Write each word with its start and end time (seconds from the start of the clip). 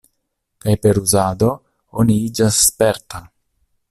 Kaj 0.63 0.73
per 0.85 0.99
uzado, 1.01 1.49
oni 2.05 2.15
iĝas 2.31 2.59
sperta. 2.71 3.23